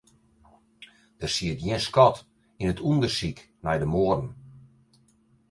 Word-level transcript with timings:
Der 1.19 1.29
siet 1.33 1.59
gjin 1.63 1.83
skot 1.85 2.17
yn 2.61 2.71
it 2.71 2.83
ûndersyk 2.89 3.39
nei 3.63 3.77
de 3.81 3.87
moarden. 3.93 4.29